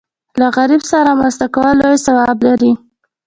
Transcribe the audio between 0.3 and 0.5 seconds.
له